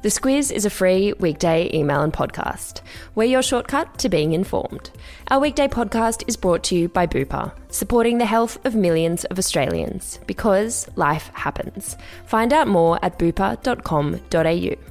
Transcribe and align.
The 0.00 0.10
Squiz 0.10 0.52
is 0.52 0.64
a 0.64 0.70
free 0.70 1.12
weekday 1.14 1.68
email 1.74 2.02
and 2.02 2.12
podcast. 2.12 2.82
We're 3.16 3.24
your 3.24 3.42
shortcut 3.42 3.98
to 3.98 4.08
being 4.08 4.32
informed. 4.32 4.90
Our 5.28 5.40
weekday 5.40 5.66
podcast 5.66 6.22
is 6.28 6.36
brought 6.36 6.62
to 6.64 6.76
you 6.76 6.88
by 6.88 7.08
Bupa, 7.08 7.50
supporting 7.68 8.18
the 8.18 8.24
health 8.24 8.64
of 8.64 8.76
millions 8.76 9.24
of 9.24 9.40
Australians 9.40 10.20
because 10.28 10.86
life 10.94 11.32
happens. 11.34 11.96
Find 12.26 12.52
out 12.52 12.68
more 12.68 13.00
at 13.02 13.18
bupa.com.au. 13.18 14.20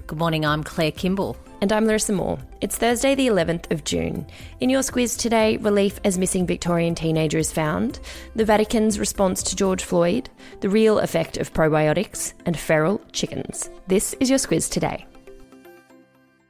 Good 0.07 0.19
morning, 0.19 0.45
I'm 0.45 0.65
Claire 0.65 0.91
Kimball. 0.91 1.37
And 1.59 1.71
I'm 1.73 1.85
Larissa 1.87 2.13
Moore. 2.13 2.37
It's 2.61 2.77
Thursday, 2.77 3.15
the 3.15 3.25
11th 3.25 3.71
of 3.71 3.83
June. 3.83 4.27
In 4.59 4.69
your 4.69 4.81
squiz 4.81 5.17
today, 5.17 5.57
relief 5.57 5.99
as 6.05 6.19
missing 6.19 6.45
Victorian 6.45 6.93
teenager 6.93 7.39
is 7.39 7.51
found, 7.51 7.99
the 8.35 8.45
Vatican's 8.45 8.99
response 8.99 9.41
to 9.41 9.55
George 9.55 9.83
Floyd, 9.83 10.29
the 10.61 10.69
real 10.69 10.99
effect 10.99 11.35
of 11.37 11.53
probiotics, 11.53 12.33
and 12.45 12.59
feral 12.59 13.01
chickens. 13.11 13.71
This 13.87 14.13
is 14.19 14.29
your 14.29 14.37
squiz 14.37 14.69
today. 14.69 15.07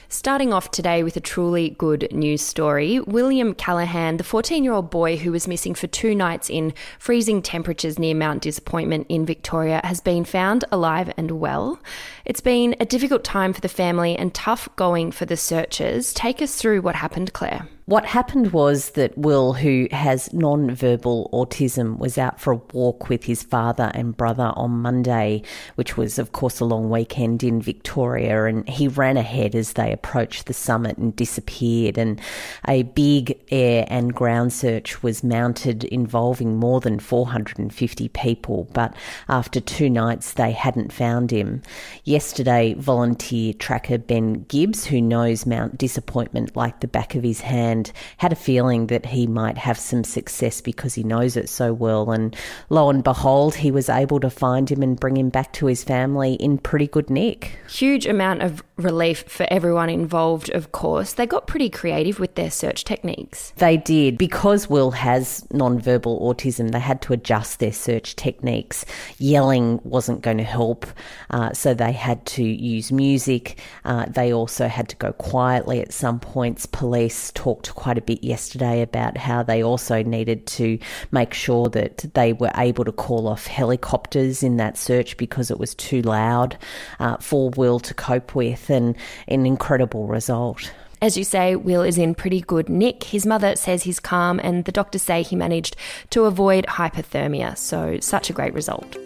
Starting 0.09 0.53
off 0.53 0.71
today 0.71 1.03
with 1.03 1.17
a 1.17 1.19
truly 1.19 1.71
good 1.71 2.07
news 2.13 2.41
story. 2.41 3.01
William 3.01 3.53
Callaghan, 3.53 4.15
the 4.15 4.23
14 4.23 4.63
year 4.63 4.71
old 4.71 4.89
boy 4.89 5.17
who 5.17 5.33
was 5.33 5.49
missing 5.49 5.75
for 5.75 5.87
two 5.87 6.15
nights 6.15 6.49
in 6.49 6.73
freezing 6.97 7.41
temperatures 7.41 7.99
near 7.99 8.15
Mount 8.15 8.41
Disappointment 8.41 9.05
in 9.09 9.25
Victoria, 9.25 9.81
has 9.83 9.99
been 9.99 10.23
found 10.23 10.63
alive 10.71 11.11
and 11.17 11.31
well. 11.31 11.77
It's 12.23 12.39
been 12.39 12.73
a 12.79 12.85
difficult 12.85 13.25
time 13.25 13.51
for 13.51 13.59
the 13.59 13.67
family 13.67 14.15
and 14.15 14.33
tough 14.33 14.69
going 14.77 15.11
for 15.11 15.25
the 15.25 15.35
searchers. 15.35 16.13
Take 16.13 16.41
us 16.41 16.55
through 16.55 16.81
what 16.81 16.95
happened, 16.95 17.33
Claire. 17.33 17.67
What 17.87 18.05
happened 18.05 18.51
was 18.51 18.89
that 18.91 19.17
Will, 19.17 19.53
who 19.53 19.87
has 19.93 20.33
non-verbal 20.33 21.29
autism, 21.31 21.97
was 21.97 22.17
out 22.17 22.37
for 22.37 22.51
a 22.51 22.61
walk 22.73 23.07
with 23.07 23.23
his 23.23 23.43
father 23.43 23.93
and 23.93 24.17
brother 24.17 24.51
on 24.57 24.81
Monday, 24.81 25.41
which 25.75 25.95
was, 25.95 26.19
of 26.19 26.33
course, 26.33 26.59
a 26.59 26.65
long 26.65 26.89
weekend 26.89 27.43
in 27.43 27.61
Victoria, 27.61 28.43
and 28.43 28.67
he 28.67 28.89
ran 28.89 29.15
ahead 29.15 29.55
as 29.55 29.71
they 29.71 29.93
approached 29.93 30.47
the 30.47 30.53
summit 30.53 30.97
and 30.97 31.15
disappeared. 31.15 31.97
And 31.97 32.19
a 32.67 32.83
big 32.83 33.39
air 33.51 33.85
and 33.87 34.13
ground 34.13 34.51
search 34.51 35.01
was 35.01 35.23
mounted 35.23 35.85
involving 35.85 36.57
more 36.57 36.81
than 36.81 36.99
450 36.99 38.09
people, 38.09 38.67
but 38.73 38.93
after 39.29 39.61
two 39.61 39.89
nights, 39.89 40.33
they 40.33 40.51
hadn't 40.51 40.91
found 40.91 41.31
him. 41.31 41.61
Yesterday, 42.03 42.73
volunteer 42.73 43.53
tracker 43.53 43.97
Ben 43.97 44.43
Gibbs, 44.49 44.83
who 44.83 45.01
knows 45.01 45.45
Mount 45.45 45.77
Disappointment 45.77 46.53
like 46.57 46.81
the 46.81 46.89
back 46.89 47.15
of 47.15 47.23
his 47.23 47.39
hand, 47.39 47.76
and 47.77 47.91
had 48.17 48.31
a 48.31 48.35
feeling 48.35 48.87
that 48.87 49.05
he 49.05 49.27
might 49.27 49.57
have 49.57 49.77
some 49.77 50.03
success 50.03 50.61
because 50.61 50.95
he 50.95 51.03
knows 51.03 51.37
it 51.37 51.47
so 51.47 51.73
well. 51.73 52.11
And 52.11 52.35
lo 52.69 52.89
and 52.89 53.03
behold, 53.03 53.55
he 53.55 53.71
was 53.71 53.89
able 53.89 54.19
to 54.19 54.29
find 54.29 54.69
him 54.69 54.81
and 54.81 54.99
bring 54.99 55.15
him 55.15 55.29
back 55.29 55.53
to 55.53 55.67
his 55.67 55.83
family 55.83 56.33
in 56.33 56.57
pretty 56.57 56.87
good 56.87 57.09
nick. 57.09 57.59
Huge 57.69 58.05
amount 58.07 58.41
of 58.41 58.63
relief 58.77 59.23
for 59.27 59.45
everyone 59.49 59.89
involved, 59.89 60.49
of 60.51 60.71
course. 60.71 61.13
They 61.13 61.25
got 61.25 61.47
pretty 61.47 61.69
creative 61.69 62.19
with 62.19 62.35
their 62.35 62.51
search 62.51 62.83
techniques. 62.83 63.53
They 63.57 63.77
did. 63.77 64.17
Because 64.17 64.69
Will 64.69 64.91
has 64.91 65.45
nonverbal 65.51 66.21
autism, 66.21 66.71
they 66.71 66.79
had 66.79 67.01
to 67.03 67.13
adjust 67.13 67.59
their 67.59 67.71
search 67.71 68.15
techniques. 68.15 68.85
Yelling 69.17 69.79
wasn't 69.83 70.21
going 70.21 70.37
to 70.37 70.43
help, 70.43 70.85
uh, 71.31 71.53
so 71.53 71.73
they 71.73 71.91
had 71.91 72.25
to 72.27 72.43
use 72.43 72.91
music. 72.91 73.59
Uh, 73.83 74.05
they 74.07 74.33
also 74.33 74.67
had 74.67 74.89
to 74.89 74.95
go 74.97 75.11
quietly 75.13 75.81
at 75.81 75.91
some 75.91 76.19
points. 76.19 76.65
Police 76.65 77.31
talked 77.33 77.73
quite 77.75 77.97
a 77.97 78.01
bit 78.01 78.23
yesterday 78.23 78.81
about 78.81 79.17
how 79.17 79.43
they 79.43 79.63
also 79.63 80.03
needed 80.03 80.45
to 80.47 80.77
make 81.11 81.33
sure 81.33 81.67
that 81.69 82.05
they 82.13 82.33
were 82.33 82.51
able 82.55 82.85
to 82.85 82.91
call 82.91 83.27
off 83.27 83.47
helicopters 83.47 84.43
in 84.43 84.57
that 84.57 84.77
search 84.77 85.17
because 85.17 85.49
it 85.49 85.59
was 85.59 85.73
too 85.75 86.01
loud 86.01 86.57
uh, 86.99 87.17
for 87.17 87.49
Will 87.51 87.79
to 87.79 87.93
cope 87.93 88.35
with, 88.35 88.66
and 88.69 88.95
an 89.27 89.45
incredible 89.45 90.07
result. 90.07 90.71
As 91.01 91.15
you 91.15 91.23
say, 91.23 91.55
Will 91.55 91.83
is 91.83 91.97
in 91.97 92.15
pretty 92.15 92.41
good 92.41 92.69
nick. 92.69 93.03
His 93.03 93.25
mother 93.25 93.55
says 93.55 93.83
he's 93.83 93.99
calm, 93.99 94.39
and 94.39 94.65
the 94.65 94.71
doctors 94.71 95.03
say 95.03 95.21
he 95.21 95.35
managed 95.35 95.75
to 96.09 96.25
avoid 96.25 96.65
hypothermia, 96.65 97.55
so 97.55 97.99
such 97.99 98.29
a 98.29 98.33
great 98.33 98.53
result. 98.53 98.97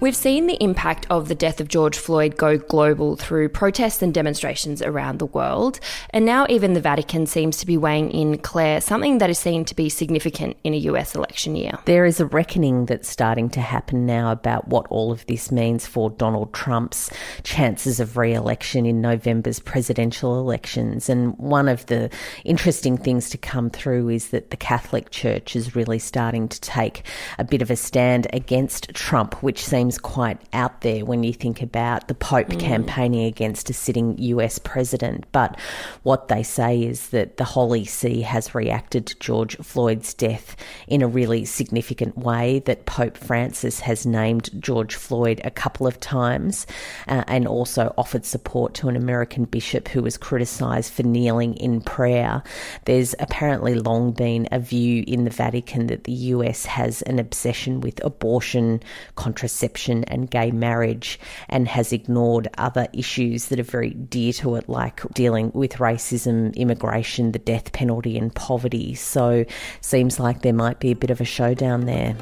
We've 0.00 0.14
seen 0.14 0.46
the 0.46 0.62
impact 0.62 1.08
of 1.10 1.26
the 1.26 1.34
death 1.34 1.60
of 1.60 1.66
George 1.66 1.98
Floyd 1.98 2.36
go 2.36 2.56
global 2.56 3.16
through 3.16 3.48
protests 3.48 4.00
and 4.00 4.14
demonstrations 4.14 4.80
around 4.80 5.18
the 5.18 5.26
world, 5.26 5.80
and 6.10 6.24
now 6.24 6.46
even 6.48 6.74
the 6.74 6.80
Vatican 6.80 7.26
seems 7.26 7.56
to 7.56 7.66
be 7.66 7.76
weighing 7.76 8.12
in, 8.12 8.38
Claire, 8.38 8.80
something 8.80 9.18
that 9.18 9.28
is 9.28 9.40
seen 9.40 9.64
to 9.64 9.74
be 9.74 9.88
significant 9.88 10.56
in 10.62 10.72
a 10.72 10.76
US 10.76 11.16
election 11.16 11.56
year. 11.56 11.72
There 11.86 12.04
is 12.04 12.20
a 12.20 12.26
reckoning 12.26 12.86
that's 12.86 13.08
starting 13.08 13.50
to 13.50 13.60
happen 13.60 14.06
now 14.06 14.30
about 14.30 14.68
what 14.68 14.86
all 14.88 15.10
of 15.10 15.26
this 15.26 15.50
means 15.50 15.84
for 15.84 16.10
Donald 16.10 16.54
Trump's 16.54 17.10
chances 17.42 17.98
of 17.98 18.16
re 18.16 18.32
election 18.32 18.86
in 18.86 19.00
November's 19.00 19.58
presidential 19.58 20.38
elections. 20.38 21.08
And 21.08 21.36
one 21.38 21.68
of 21.68 21.86
the 21.86 22.08
interesting 22.44 22.98
things 22.98 23.30
to 23.30 23.36
come 23.36 23.68
through 23.68 24.10
is 24.10 24.28
that 24.28 24.50
the 24.50 24.56
Catholic 24.56 25.10
Church 25.10 25.56
is 25.56 25.74
really 25.74 25.98
starting 25.98 26.46
to 26.46 26.60
take 26.60 27.02
a 27.36 27.44
bit 27.44 27.62
of 27.62 27.70
a 27.72 27.76
stand 27.76 28.28
against 28.32 28.94
Trump, 28.94 29.42
which 29.42 29.64
seems 29.64 29.87
seems 29.88 29.96
quite 29.96 30.38
out 30.52 30.82
there 30.82 31.02
when 31.02 31.24
you 31.24 31.32
think 31.32 31.62
about 31.62 32.08
the 32.08 32.14
Pope 32.14 32.48
mm. 32.48 32.60
campaigning 32.60 33.24
against 33.24 33.70
a 33.70 33.72
sitting 33.72 34.18
US 34.18 34.58
president. 34.58 35.24
But 35.32 35.58
what 36.02 36.28
they 36.28 36.42
say 36.42 36.82
is 36.82 37.08
that 37.08 37.38
the 37.38 37.44
Holy 37.44 37.86
See 37.86 38.20
has 38.20 38.54
reacted 38.54 39.06
to 39.06 39.18
George 39.18 39.56
Floyd's 39.56 40.12
death 40.12 40.56
in 40.88 41.00
a 41.00 41.08
really 41.08 41.46
significant 41.46 42.18
way, 42.18 42.58
that 42.66 42.84
Pope 42.84 43.16
Francis 43.16 43.80
has 43.80 44.04
named 44.04 44.50
George 44.60 44.94
Floyd 44.94 45.40
a 45.42 45.50
couple 45.50 45.86
of 45.86 45.98
times 46.00 46.66
uh, 47.06 47.24
and 47.26 47.48
also 47.48 47.94
offered 47.96 48.26
support 48.26 48.74
to 48.74 48.90
an 48.90 48.96
American 48.96 49.46
bishop 49.46 49.88
who 49.88 50.02
was 50.02 50.18
criticised 50.18 50.92
for 50.92 51.02
kneeling 51.02 51.54
in 51.54 51.80
prayer. 51.80 52.42
There's 52.84 53.14
apparently 53.20 53.74
long 53.74 54.12
been 54.12 54.48
a 54.52 54.58
view 54.58 55.02
in 55.06 55.24
the 55.24 55.30
Vatican 55.30 55.86
that 55.86 56.04
the 56.04 56.12
US 56.36 56.66
has 56.66 57.00
an 57.02 57.18
obsession 57.18 57.80
with 57.80 58.04
abortion, 58.04 58.82
contraception 59.14 59.77
contraception 59.78 60.04
and 60.04 60.30
gay 60.30 60.50
marriage 60.50 61.18
and 61.48 61.68
has 61.68 61.92
ignored 61.92 62.48
other 62.58 62.88
issues 62.92 63.46
that 63.46 63.60
are 63.60 63.62
very 63.62 63.90
dear 63.90 64.32
to 64.32 64.56
it, 64.56 64.68
like 64.68 65.02
dealing 65.14 65.50
with 65.54 65.74
racism, 65.74 66.54
immigration, 66.56 67.32
the 67.32 67.38
death 67.38 67.72
penalty, 67.72 68.18
and 68.18 68.34
poverty. 68.34 68.94
So, 68.94 69.44
seems 69.80 70.18
like 70.18 70.42
there 70.42 70.52
might 70.52 70.80
be 70.80 70.90
a 70.90 70.96
bit 70.96 71.10
of 71.10 71.20
a 71.20 71.24
showdown 71.24 71.86
there 71.86 72.16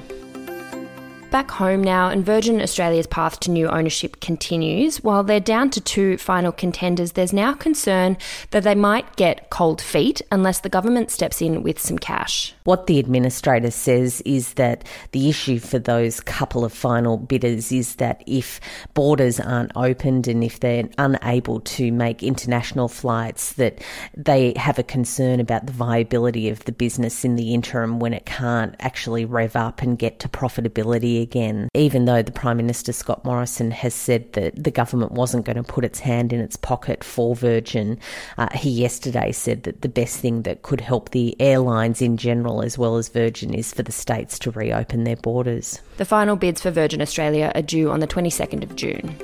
back 1.31 1.51
home 1.51 1.83
now, 1.83 2.09
and 2.09 2.25
Virgin 2.25 2.61
Australia's 2.61 3.07
path 3.07 3.41
to 3.41 3.51
new 3.51 3.69
ownership 3.69 4.21
continues. 4.21 5.03
While 5.03 5.25
they're 5.25 5.41
down 5.41 5.71
to 5.71 5.81
two 5.81 6.17
final 6.19 6.53
contenders, 6.53 7.13
there's 7.13 7.33
now 7.33 7.55
concern 7.55 8.17
that 8.51 8.63
they 8.63 8.75
might 8.75 9.17
get 9.17 9.51
cold 9.51 9.81
feet 9.81 10.23
unless 10.31 10.61
the 10.61 10.69
government 10.69 11.11
steps 11.11 11.43
in 11.43 11.63
with 11.63 11.79
some 11.79 11.99
cash. 11.99 12.55
What 12.65 12.87
the 12.87 12.99
administrator 12.99 13.71
says 13.71 14.21
is 14.23 14.55
that 14.55 14.85
the 15.13 15.29
issue 15.29 15.59
for 15.59 15.79
those 15.79 16.21
couple 16.21 16.65
of 16.65 16.73
final 16.73 17.17
bidders 17.17 17.73
is 17.73 17.97
that 17.97 18.23
if 18.27 18.61
borders 18.95 19.39
aren't 19.41 19.73
opened 19.77 20.29
and 20.29 20.43
if 20.43 20.61
they're 20.61 20.89
unable 20.99 21.61
to 21.61 21.93
make 21.93 22.23
international 22.23 22.89
flights, 22.89 23.55
that 23.55 23.83
they 24.17 24.53
have 24.57 24.79
a 24.79 24.83
concern 24.83 25.41
about 25.41 25.67
the 25.67 25.73
viability 25.73 26.49
of 26.49 26.65
the 26.65 26.73
business 26.73 27.25
in 27.25 27.37
the 27.37 27.55
interim 27.55 28.01
when 28.01 28.13
it 28.13 28.27
can't 28.27 28.75
actually 28.81 29.25
rev 29.25 29.57
up 29.57 29.83
and 29.83 29.99
get 29.99 30.21
to 30.21 30.29
profitability 30.29 31.16
again, 31.23 31.69
even 31.75 32.05
though 32.05 32.23
the 32.23 32.33
Prime 32.33 32.57
Minister 32.57 32.93
Scott 32.93 33.25
Morrison 33.25 33.71
has 33.71 33.95
said 33.95 34.33
that 34.35 34.63
the 34.63 34.71
government 34.71 35.13
wasn't 35.13 35.45
going 35.45 35.57
to 35.57 35.63
put 35.63 35.85
its 35.85 36.01
hand 36.01 36.33
in 36.33 36.41
its 36.41 36.57
pocket 36.57 37.03
for 37.03 37.35
Virgin. 37.35 37.99
Uh, 38.39 38.49
he 38.55 38.71
yesterday 38.71 39.33
said 39.33 39.65
that 39.65 39.83
the 39.83 39.89
best 39.89 40.19
thing 40.19 40.43
that 40.43 40.63
could 40.63 40.81
help 40.81 41.11
the 41.11 41.37
airlines 41.41 42.03
in 42.03 42.17
general, 42.17 42.63
as 42.63 42.79
well 42.79 42.97
as 42.97 43.09
Virgin, 43.09 43.55
is 43.55 43.73
for 43.73 43.83
the 43.83 43.93
states 43.93 44.39
to 44.41 44.51
reopen 44.51 45.05
their 45.05 45.17
borders. 45.17 45.81
The 45.97 46.05
final 46.05 46.37
bids 46.37 46.61
for 46.61 46.71
Virgin 46.71 47.01
Australia 47.01 47.53
are 47.55 47.63
due 47.63 47.91
on 47.91 48.01
the 48.01 48.07
22nd 48.07 48.63
of 48.63 48.77
June. 48.77 49.17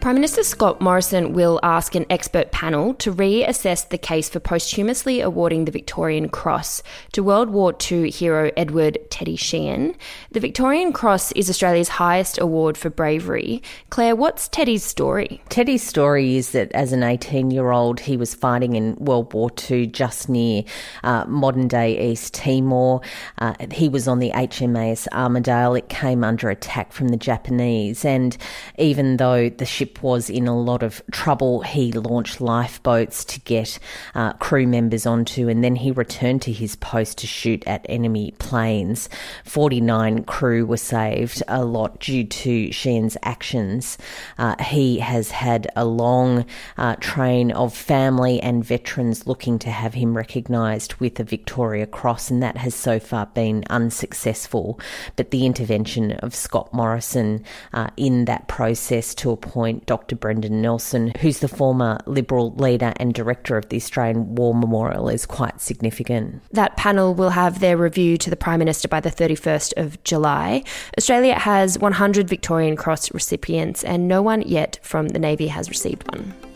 Prime 0.00 0.14
Minister 0.14 0.42
Scott 0.42 0.80
Morrison 0.80 1.34
will 1.34 1.60
ask 1.62 1.94
an 1.94 2.06
expert 2.08 2.50
panel 2.52 2.94
to 2.94 3.12
reassess 3.12 3.86
the 3.86 3.98
case 3.98 4.30
for 4.30 4.40
posthumously 4.40 5.20
awarding 5.20 5.66
the 5.66 5.70
Victorian 5.70 6.30
Cross 6.30 6.82
to 7.12 7.22
World 7.22 7.50
War 7.50 7.76
II 7.90 8.10
hero 8.10 8.50
Edward 8.56 8.96
Teddy 9.10 9.36
Sheean. 9.36 9.94
The 10.30 10.40
Victorian 10.40 10.94
Cross 10.94 11.32
is 11.32 11.50
Australia's 11.50 11.90
highest 11.90 12.40
award 12.40 12.78
for 12.78 12.88
bravery. 12.88 13.62
Claire, 13.90 14.16
what's 14.16 14.48
Teddy's 14.48 14.82
story? 14.82 15.42
Teddy's 15.50 15.82
story 15.82 16.36
is 16.36 16.52
that 16.52 16.72
as 16.72 16.94
an 16.94 17.02
18 17.02 17.50
year 17.50 17.70
old, 17.70 18.00
he 18.00 18.16
was 18.16 18.34
fighting 18.34 18.76
in 18.76 18.96
World 18.96 19.34
War 19.34 19.50
II 19.70 19.86
just 19.88 20.30
near 20.30 20.64
uh, 21.04 21.26
modern 21.26 21.68
day 21.68 22.10
East 22.10 22.32
Timor. 22.32 23.02
Uh, 23.36 23.52
he 23.70 23.90
was 23.90 24.08
on 24.08 24.18
the 24.18 24.30
HMAS 24.30 25.08
Armidale. 25.12 25.76
It 25.76 25.90
came 25.90 26.24
under 26.24 26.48
attack 26.48 26.94
from 26.94 27.08
the 27.08 27.18
Japanese, 27.18 28.02
and 28.02 28.34
even 28.78 29.18
though 29.18 29.50
the 29.50 29.66
ship 29.66 29.89
ship 29.90 30.02
was 30.02 30.30
in 30.30 30.46
a 30.46 30.58
lot 30.58 30.82
of 30.82 31.02
trouble. 31.10 31.62
He 31.62 31.92
launched 31.92 32.40
lifeboats 32.40 33.24
to 33.24 33.40
get 33.40 33.78
uh, 34.14 34.32
crew 34.34 34.66
members 34.66 35.06
onto, 35.06 35.48
and 35.48 35.62
then 35.64 35.76
he 35.76 35.90
returned 35.90 36.42
to 36.42 36.52
his 36.52 36.76
post 36.76 37.18
to 37.18 37.26
shoot 37.26 37.62
at 37.66 37.86
enemy 37.88 38.32
planes. 38.38 39.08
49 39.44 40.24
crew 40.24 40.66
were 40.66 40.76
saved, 40.76 41.42
a 41.48 41.64
lot 41.64 42.00
due 42.00 42.24
to 42.24 42.72
Sheean's 42.72 43.16
actions. 43.22 43.98
Uh, 44.38 44.62
he 44.62 44.98
has 44.98 45.30
had 45.30 45.68
a 45.76 45.84
long 45.84 46.44
uh, 46.76 46.96
train 47.00 47.52
of 47.52 47.74
family 47.74 48.40
and 48.40 48.64
veterans 48.64 49.26
looking 49.26 49.58
to 49.58 49.70
have 49.70 49.94
him 49.94 50.16
recognised 50.16 50.94
with 50.94 51.18
a 51.20 51.24
Victoria 51.24 51.86
Cross, 51.86 52.30
and 52.30 52.42
that 52.42 52.56
has 52.56 52.74
so 52.74 52.98
far 53.00 53.26
been 53.26 53.64
unsuccessful. 53.70 54.78
But 55.16 55.30
the 55.30 55.46
intervention 55.46 56.12
of 56.12 56.34
Scott 56.34 56.72
Morrison 56.72 57.44
uh, 57.72 57.88
in 57.96 58.26
that 58.26 58.48
process 58.48 59.14
to 59.16 59.30
appoint 59.30 59.79
Dr. 59.86 60.16
Brendan 60.16 60.60
Nelson, 60.60 61.12
who's 61.20 61.40
the 61.40 61.48
former 61.48 61.98
Liberal 62.06 62.52
leader 62.54 62.92
and 62.96 63.14
director 63.14 63.56
of 63.56 63.68
the 63.68 63.76
Australian 63.76 64.34
War 64.34 64.54
Memorial, 64.54 65.08
is 65.08 65.26
quite 65.26 65.60
significant. 65.60 66.42
That 66.52 66.76
panel 66.76 67.14
will 67.14 67.30
have 67.30 67.60
their 67.60 67.76
review 67.76 68.16
to 68.18 68.30
the 68.30 68.36
Prime 68.36 68.58
Minister 68.58 68.88
by 68.88 69.00
the 69.00 69.10
31st 69.10 69.74
of 69.76 70.02
July. 70.04 70.64
Australia 70.98 71.38
has 71.38 71.78
100 71.78 72.28
Victorian 72.28 72.76
Cross 72.76 73.12
recipients, 73.12 73.84
and 73.84 74.08
no 74.08 74.22
one 74.22 74.42
yet 74.42 74.78
from 74.82 75.08
the 75.08 75.18
Navy 75.18 75.48
has 75.48 75.68
received 75.68 76.10
one. 76.14 76.49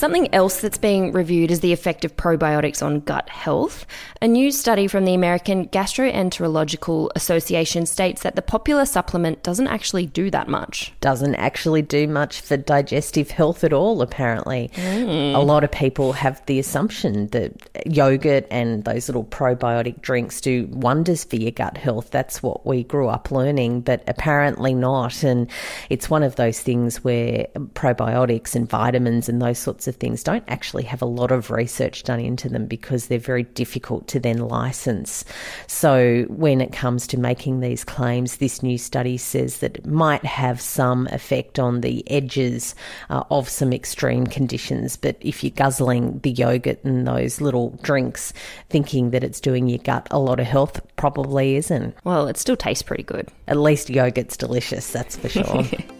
Something 0.00 0.34
else 0.34 0.62
that's 0.62 0.78
being 0.78 1.12
reviewed 1.12 1.50
is 1.50 1.60
the 1.60 1.74
effect 1.74 2.06
of 2.06 2.16
probiotics 2.16 2.82
on 2.82 3.00
gut 3.00 3.28
health. 3.28 3.84
A 4.22 4.26
new 4.26 4.50
study 4.50 4.86
from 4.86 5.04
the 5.04 5.12
American 5.12 5.68
Gastroenterological 5.68 7.10
Association 7.14 7.84
states 7.84 8.22
that 8.22 8.34
the 8.34 8.40
popular 8.40 8.86
supplement 8.86 9.42
doesn't 9.42 9.66
actually 9.66 10.06
do 10.06 10.30
that 10.30 10.48
much. 10.48 10.94
Doesn't 11.02 11.34
actually 11.34 11.82
do 11.82 12.08
much 12.08 12.40
for 12.40 12.56
digestive 12.56 13.30
health 13.30 13.62
at 13.62 13.74
all, 13.74 14.00
apparently. 14.00 14.70
Mm. 14.72 15.34
A 15.34 15.40
lot 15.40 15.64
of 15.64 15.70
people 15.70 16.14
have 16.14 16.42
the 16.46 16.58
assumption 16.58 17.26
that 17.26 17.52
yogurt 17.84 18.46
and 18.50 18.84
those 18.84 19.06
little 19.06 19.24
probiotic 19.24 20.00
drinks 20.00 20.40
do 20.40 20.66
wonders 20.70 21.24
for 21.24 21.36
your 21.36 21.50
gut 21.50 21.76
health. 21.76 22.10
That's 22.10 22.42
what 22.42 22.64
we 22.64 22.84
grew 22.84 23.08
up 23.08 23.30
learning, 23.30 23.82
but 23.82 24.02
apparently 24.08 24.72
not. 24.72 25.22
And 25.22 25.50
it's 25.90 26.08
one 26.08 26.22
of 26.22 26.36
those 26.36 26.58
things 26.58 27.04
where 27.04 27.48
probiotics 27.74 28.54
and 28.54 28.66
vitamins 28.66 29.28
and 29.28 29.42
those 29.42 29.58
sorts 29.58 29.88
of 29.88 29.89
of 29.90 29.96
things 29.96 30.22
don't 30.22 30.44
actually 30.48 30.84
have 30.84 31.02
a 31.02 31.06
lot 31.06 31.30
of 31.30 31.50
research 31.50 32.04
done 32.04 32.20
into 32.20 32.48
them 32.48 32.64
because 32.64 33.06
they're 33.06 33.18
very 33.18 33.42
difficult 33.42 34.08
to 34.08 34.18
then 34.18 34.38
license. 34.38 35.24
So 35.66 36.24
when 36.28 36.62
it 36.62 36.72
comes 36.72 37.06
to 37.08 37.20
making 37.20 37.60
these 37.60 37.84
claims, 37.84 38.38
this 38.38 38.62
new 38.62 38.78
study 38.78 39.18
says 39.18 39.58
that 39.58 39.76
it 39.76 39.86
might 39.86 40.24
have 40.24 40.60
some 40.60 41.06
effect 41.08 41.58
on 41.58 41.82
the 41.82 42.08
edges 42.10 42.74
uh, 43.10 43.24
of 43.30 43.48
some 43.48 43.72
extreme 43.72 44.26
conditions. 44.26 44.96
But 44.96 45.16
if 45.20 45.44
you're 45.44 45.50
guzzling 45.50 46.20
the 46.20 46.30
yogurt 46.30 46.82
and 46.84 47.06
those 47.06 47.42
little 47.42 47.78
drinks, 47.82 48.32
thinking 48.70 49.10
that 49.10 49.24
it's 49.24 49.40
doing 49.40 49.68
your 49.68 49.78
gut 49.78 50.08
a 50.10 50.18
lot 50.18 50.40
of 50.40 50.46
health, 50.46 50.80
probably 50.96 51.56
isn't. 51.56 51.94
Well, 52.04 52.28
it 52.28 52.38
still 52.38 52.56
tastes 52.56 52.82
pretty 52.82 53.02
good. 53.02 53.28
At 53.48 53.58
least 53.58 53.90
yogurt's 53.90 54.36
delicious, 54.36 54.90
that's 54.90 55.16
for 55.16 55.28
sure. 55.28 55.64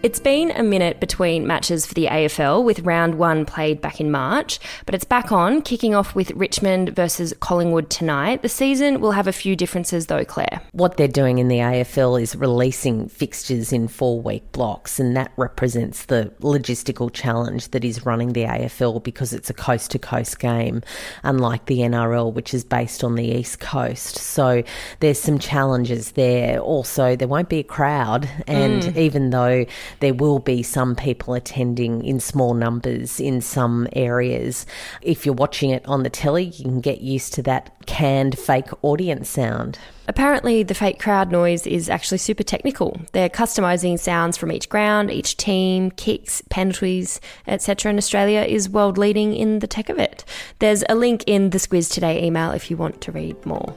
It's 0.00 0.20
been 0.20 0.52
a 0.52 0.62
minute 0.62 1.00
between 1.00 1.44
matches 1.44 1.84
for 1.84 1.92
the 1.92 2.06
AFL, 2.06 2.62
with 2.62 2.78
round 2.80 3.16
one 3.16 3.44
played 3.44 3.80
back 3.80 4.00
in 4.00 4.12
March, 4.12 4.60
but 4.86 4.94
it's 4.94 5.04
back 5.04 5.32
on, 5.32 5.60
kicking 5.60 5.92
off 5.92 6.14
with 6.14 6.30
Richmond 6.30 6.90
versus 6.90 7.34
Collingwood 7.40 7.90
tonight. 7.90 8.42
The 8.42 8.48
season 8.48 9.00
will 9.00 9.10
have 9.10 9.26
a 9.26 9.32
few 9.32 9.56
differences, 9.56 10.06
though, 10.06 10.24
Claire. 10.24 10.62
What 10.70 10.98
they're 10.98 11.08
doing 11.08 11.38
in 11.38 11.48
the 11.48 11.56
AFL 11.56 12.22
is 12.22 12.36
releasing 12.36 13.08
fixtures 13.08 13.72
in 13.72 13.88
four 13.88 14.20
week 14.20 14.52
blocks, 14.52 15.00
and 15.00 15.16
that 15.16 15.32
represents 15.36 16.04
the 16.04 16.32
logistical 16.42 17.12
challenge 17.12 17.72
that 17.72 17.84
is 17.84 18.06
running 18.06 18.34
the 18.34 18.44
AFL 18.44 19.02
because 19.02 19.32
it's 19.32 19.50
a 19.50 19.54
coast 19.54 19.90
to 19.90 19.98
coast 19.98 20.38
game, 20.38 20.80
unlike 21.24 21.66
the 21.66 21.78
NRL, 21.78 22.32
which 22.32 22.54
is 22.54 22.62
based 22.62 23.02
on 23.02 23.16
the 23.16 23.24
East 23.24 23.58
Coast. 23.58 24.14
So 24.14 24.62
there's 25.00 25.18
some 25.18 25.40
challenges 25.40 26.12
there. 26.12 26.60
Also, 26.60 27.16
there 27.16 27.26
won't 27.26 27.48
be 27.48 27.58
a 27.58 27.64
crowd, 27.64 28.30
and 28.46 28.84
mm. 28.84 28.96
even 28.96 29.30
though 29.30 29.66
there 30.00 30.14
will 30.14 30.38
be 30.38 30.62
some 30.62 30.94
people 30.94 31.34
attending 31.34 32.04
in 32.04 32.20
small 32.20 32.54
numbers 32.54 33.20
in 33.20 33.40
some 33.40 33.88
areas. 33.92 34.66
If 35.02 35.24
you're 35.24 35.34
watching 35.34 35.70
it 35.70 35.86
on 35.86 36.02
the 36.02 36.10
telly, 36.10 36.44
you 36.44 36.64
can 36.64 36.80
get 36.80 37.00
used 37.00 37.34
to 37.34 37.42
that 37.44 37.72
canned 37.86 38.38
fake 38.38 38.70
audience 38.82 39.28
sound. 39.28 39.78
Apparently, 40.08 40.62
the 40.62 40.74
fake 40.74 40.98
crowd 40.98 41.30
noise 41.30 41.66
is 41.66 41.90
actually 41.90 42.18
super 42.18 42.42
technical. 42.42 42.98
They're 43.12 43.28
customizing 43.28 43.98
sounds 43.98 44.38
from 44.38 44.50
each 44.50 44.68
ground, 44.70 45.10
each 45.10 45.36
team, 45.36 45.90
kicks, 45.90 46.42
penalties, 46.48 47.20
etc. 47.46 47.90
And 47.90 47.98
Australia 47.98 48.40
is 48.40 48.70
world 48.70 48.96
leading 48.96 49.34
in 49.34 49.58
the 49.58 49.66
tech 49.66 49.90
of 49.90 49.98
it. 49.98 50.24
There's 50.60 50.82
a 50.88 50.94
link 50.94 51.24
in 51.26 51.50
the 51.50 51.58
Squiz 51.58 51.92
Today 51.92 52.24
email 52.24 52.52
if 52.52 52.70
you 52.70 52.76
want 52.76 53.00
to 53.02 53.12
read 53.12 53.44
more. 53.44 53.74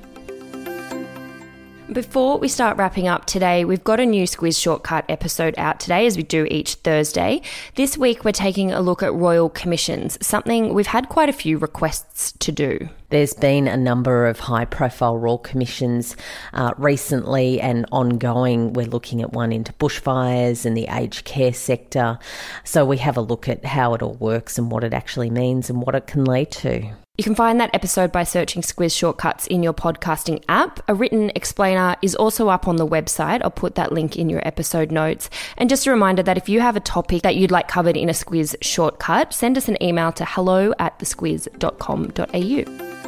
Before 1.91 2.37
we 2.37 2.47
start 2.47 2.77
wrapping 2.77 3.09
up 3.09 3.25
today, 3.25 3.65
we've 3.65 3.83
got 3.83 3.99
a 3.99 4.05
new 4.05 4.23
Squiz 4.23 4.57
Shortcut 4.57 5.03
episode 5.09 5.53
out 5.57 5.81
today, 5.81 6.05
as 6.05 6.15
we 6.15 6.23
do 6.23 6.47
each 6.49 6.75
Thursday. 6.75 7.41
This 7.75 7.97
week, 7.97 8.23
we're 8.23 8.31
taking 8.31 8.71
a 8.71 8.79
look 8.79 9.03
at 9.03 9.13
royal 9.13 9.49
commissions, 9.49 10.17
something 10.25 10.73
we've 10.73 10.87
had 10.87 11.09
quite 11.09 11.27
a 11.27 11.33
few 11.33 11.57
requests 11.57 12.31
to 12.39 12.53
do. 12.53 12.87
There's 13.11 13.33
been 13.33 13.67
a 13.67 13.75
number 13.75 14.25
of 14.25 14.39
high 14.39 14.63
profile 14.63 15.17
royal 15.17 15.37
commissions 15.37 16.15
uh, 16.53 16.73
recently 16.77 17.59
and 17.59 17.85
ongoing. 17.91 18.71
We're 18.71 18.85
looking 18.85 19.21
at 19.21 19.33
one 19.33 19.51
into 19.51 19.73
bushfires 19.73 20.65
and 20.65 20.77
the 20.77 20.87
aged 20.87 21.25
care 21.25 21.51
sector. 21.51 22.19
So 22.63 22.85
we 22.85 22.97
have 22.99 23.17
a 23.17 23.21
look 23.21 23.49
at 23.49 23.65
how 23.65 23.95
it 23.95 24.01
all 24.01 24.13
works 24.13 24.57
and 24.57 24.71
what 24.71 24.85
it 24.85 24.93
actually 24.93 25.29
means 25.29 25.69
and 25.69 25.81
what 25.81 25.93
it 25.93 26.07
can 26.07 26.23
lead 26.23 26.51
to. 26.51 26.89
You 27.17 27.25
can 27.25 27.35
find 27.35 27.59
that 27.59 27.71
episode 27.73 28.13
by 28.13 28.23
searching 28.23 28.61
Squiz 28.61 28.97
Shortcuts 28.97 29.45
in 29.47 29.61
your 29.61 29.73
podcasting 29.73 30.41
app. 30.47 30.79
A 30.87 30.95
written 30.95 31.33
explainer 31.35 31.97
is 32.01 32.15
also 32.15 32.47
up 32.47 32.69
on 32.69 32.77
the 32.77 32.87
website. 32.87 33.41
I'll 33.43 33.51
put 33.51 33.75
that 33.75 33.91
link 33.91 34.17
in 34.17 34.29
your 34.29 34.41
episode 34.47 34.89
notes. 34.89 35.29
And 35.57 35.69
just 35.69 35.85
a 35.85 35.91
reminder 35.91 36.23
that 36.23 36.37
if 36.37 36.47
you 36.47 36.61
have 36.61 36.77
a 36.77 36.79
topic 36.79 37.23
that 37.23 37.35
you'd 37.35 37.51
like 37.51 37.67
covered 37.67 37.97
in 37.97 38.07
a 38.07 38.13
Squiz 38.13 38.55
Shortcut, 38.61 39.33
send 39.33 39.57
us 39.57 39.67
an 39.67 39.83
email 39.83 40.13
to 40.13 40.23
hello 40.23 40.73
at 40.79 40.97
thesquiz.com.au. 40.99 43.00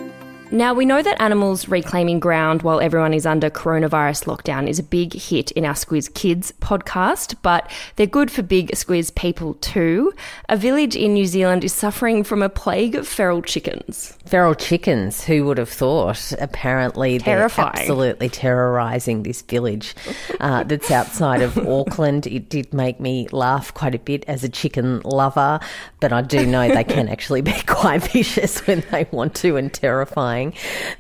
Now, 0.54 0.76
we 0.76 0.86
know 0.86 1.02
that 1.02 1.20
animals 1.20 1.68
reclaiming 1.68 2.20
ground 2.20 2.62
while 2.62 2.80
everyone 2.80 3.16
is 3.16 3.26
under 3.26 3.50
coronavirus 3.50 4.26
lockdown 4.26 4.70
is 4.70 4.78
a 4.78 4.84
big 4.84 5.14
hit 5.14 5.50
in 5.54 5.66
our 5.66 5.74
Squiz 5.74 6.14
Kids 6.14 6.54
podcast, 6.62 7.34
but 7.42 7.72
they're 7.96 8.06
good 8.06 8.30
for 8.30 8.44
big 8.44 8.70
Squiz 8.74 9.16
people 9.16 9.56
too. 9.56 10.14
A 10.50 10.56
village 10.56 10.96
in 10.96 11.16
New 11.16 11.26
Zealand 11.26 11.64
is 11.64 11.74
suffering 11.74 12.24
from 12.24 12.44
a 12.44 12.50
plague 12.50 12.94
of 12.94 13.08
feral 13.08 13.42
chickens. 13.42 14.16
Feral 14.28 14.54
chickens, 14.54 15.24
who 15.24 15.44
would 15.46 15.58
have 15.58 15.70
thought? 15.70 16.32
Apparently, 16.34 17.18
Terrifying. 17.18 17.72
they're 17.74 17.82
absolutely 17.82 18.30
terrorising 18.30 19.24
this 19.24 19.42
village 19.42 19.96
uh, 20.40 20.62
that's 20.66 20.92
outside 20.92 21.42
of 21.42 21.58
Auckland. 21.68 22.28
It 22.28 22.50
did 22.50 22.76
make 22.76 23.00
me 23.00 23.28
laugh 23.32 23.74
quite 23.74 23.96
a 23.96 24.00
bit 24.00 24.24
as 24.28 24.44
a 24.44 24.50
chicken 24.50 25.02
lover, 25.02 25.60
but 26.00 26.14
I 26.14 26.22
do 26.22 26.46
know 26.46 26.68
they 26.68 26.84
can 26.84 27.10
actually 27.10 27.42
be 27.42 27.60
quite 27.66 28.04
vicious 28.12 28.60
when 28.68 28.84
they 28.92 29.08
want 29.10 29.34
to 29.38 29.58
and 29.58 29.74
terrifying 29.74 30.43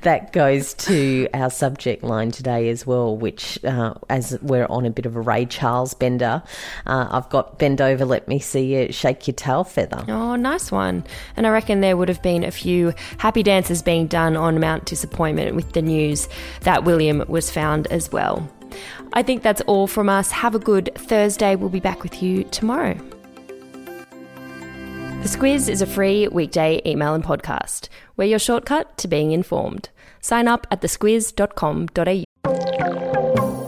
that 0.01 0.31
goes 0.31 0.73
to 0.75 1.27
our 1.33 1.49
subject 1.49 2.03
line 2.03 2.31
today 2.31 2.69
as 2.69 2.85
well, 2.85 3.17
which, 3.17 3.63
uh, 3.63 3.93
as 4.09 4.37
we're 4.41 4.67
on 4.67 4.85
a 4.85 4.89
bit 4.91 5.05
of 5.05 5.15
a 5.15 5.21
Ray 5.21 5.45
Charles 5.45 5.93
bender, 5.93 6.43
uh, 6.85 7.07
I've 7.09 7.29
got 7.29 7.59
bend 7.59 7.81
over, 7.81 8.05
let 8.05 8.27
me 8.27 8.39
see 8.39 8.75
you 8.75 8.91
shake 8.91 9.27
your 9.27 9.35
tail 9.35 9.63
feather. 9.63 10.05
Oh, 10.07 10.35
nice 10.35 10.71
one. 10.71 11.03
And 11.35 11.47
I 11.47 11.49
reckon 11.49 11.81
there 11.81 11.97
would 11.97 12.09
have 12.09 12.21
been 12.21 12.43
a 12.43 12.51
few 12.51 12.93
happy 13.17 13.43
dances 13.43 13.81
being 13.81 14.07
done 14.07 14.35
on 14.35 14.59
Mount 14.59 14.85
Disappointment 14.85 15.55
with 15.55 15.73
the 15.73 15.81
news 15.81 16.29
that 16.61 16.83
William 16.83 17.23
was 17.27 17.51
found 17.51 17.87
as 17.87 18.11
well. 18.11 18.47
I 19.13 19.21
think 19.23 19.43
that's 19.43 19.61
all 19.61 19.87
from 19.87 20.09
us. 20.09 20.31
Have 20.31 20.55
a 20.55 20.59
good 20.59 20.89
Thursday. 20.95 21.55
We'll 21.55 21.69
be 21.69 21.79
back 21.79 22.03
with 22.03 22.23
you 22.23 22.43
tomorrow. 22.45 22.97
The 25.23 25.29
Squiz 25.29 25.69
is 25.69 25.81
a 25.81 25.85
free 25.85 26.27
weekday 26.27 26.81
email 26.85 27.13
and 27.13 27.23
podcast. 27.23 27.87
We're 28.17 28.27
your 28.27 28.39
shortcut 28.39 28.97
to 28.97 29.07
being 29.07 29.31
informed. 29.31 29.87
Sign 30.19 30.49
up 30.49 30.67
at 30.69 30.81
thesquiz.com.au. 30.81 33.12